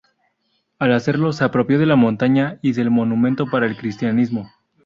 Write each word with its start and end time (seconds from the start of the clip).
Al 0.79 0.93
hacerlo, 0.93 1.31
"se 1.31 1.43
apropió 1.43 1.77
de 1.77 1.85
la 1.85 1.95
montaña 1.95 2.57
y 2.63 2.73
del 2.73 2.89
monumento 2.89 3.45
para 3.51 3.67
el 3.67 3.77
Cristianismo". 3.77 4.49